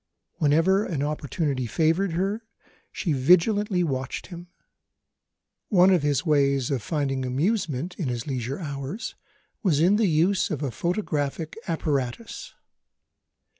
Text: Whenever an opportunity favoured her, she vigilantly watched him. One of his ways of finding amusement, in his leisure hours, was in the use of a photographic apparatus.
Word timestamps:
Whenever 0.39 0.83
an 0.83 1.03
opportunity 1.03 1.67
favoured 1.67 2.13
her, 2.13 2.41
she 2.91 3.13
vigilantly 3.13 3.83
watched 3.83 4.25
him. 4.25 4.47
One 5.69 5.91
of 5.91 6.01
his 6.01 6.25
ways 6.25 6.71
of 6.71 6.81
finding 6.81 7.23
amusement, 7.23 7.93
in 7.99 8.07
his 8.07 8.25
leisure 8.25 8.57
hours, 8.57 9.13
was 9.61 9.79
in 9.79 9.97
the 9.97 10.07
use 10.09 10.49
of 10.49 10.63
a 10.63 10.71
photographic 10.71 11.55
apparatus. 11.67 12.55